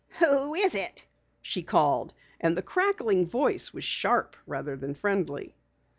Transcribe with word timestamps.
"Who 0.17 0.55
is 0.55 0.73
it?" 0.73 1.05
she 1.43 1.61
called, 1.61 2.15
and 2.39 2.57
the 2.57 2.63
crackled 2.63 3.27
voice 3.27 3.71
was 3.71 3.83
sharp 3.83 4.35
rather 4.47 4.75
than 4.75 4.95
friendly. 4.95 5.53